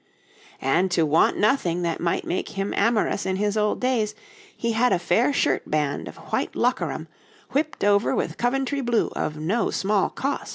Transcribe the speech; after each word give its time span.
'And 0.59 0.89
to 0.89 1.05
want 1.05 1.37
nothing 1.37 1.83
that 1.83 1.99
might 2.01 2.25
make 2.25 2.49
him 2.57 2.73
amorous 2.75 3.23
in 3.23 3.35
his 3.35 3.55
old 3.55 3.79
days, 3.79 4.15
he 4.57 4.71
had 4.71 4.91
a 4.91 4.97
fair 4.97 5.31
shirt 5.31 5.69
band 5.69 6.07
of 6.07 6.17
white 6.33 6.55
lockeram, 6.55 7.07
whipt 7.51 7.83
over 7.83 8.15
with 8.15 8.35
Coventry 8.39 8.81
blue 8.81 9.09
of 9.09 9.37
no 9.37 9.69
small 9.69 10.09
cost.' 10.09 10.49